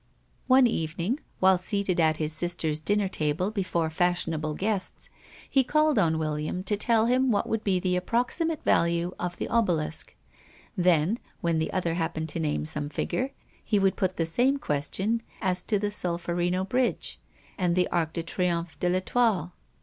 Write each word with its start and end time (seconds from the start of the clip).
One 0.47 0.65
evening, 0.65 1.19
while 1.39 1.59
seated 1.59 1.99
at 1.99 2.17
his 2.17 2.33
sister's 2.33 2.79
dinner 2.79 3.07
table 3.07 3.51
before 3.51 3.91
fashionable 3.91 4.55
guests, 4.55 5.09
he 5.47 5.63
called 5.63 5.99
on 5.99 6.17
William 6.17 6.63
to 6.63 6.75
tell 6.75 7.05
him 7.05 7.29
what 7.29 7.47
would 7.47 7.63
be 7.63 7.79
the 7.79 7.95
approximate 7.95 8.63
value 8.63 9.11
of 9.19 9.37
the 9.37 9.47
Obelisk; 9.47 10.15
then, 10.75 11.19
when 11.41 11.59
the 11.59 11.71
other 11.71 11.93
happened 11.93 12.29
to 12.29 12.39
name 12.39 12.65
some 12.65 12.89
figure, 12.89 13.29
he 13.63 13.77
would 13.77 13.95
put 13.95 14.17
the 14.17 14.25
same 14.25 14.57
question 14.57 15.21
as 15.39 15.63
to 15.65 15.77
the 15.77 15.91
Solferino 15.91 16.67
Bridge, 16.67 17.19
and 17.55 17.75
the 17.75 17.87
Arc 17.89 18.13
de 18.13 18.23
Triomphe 18.23 18.79
de 18.79 18.89
l'Étoile. 18.89 19.51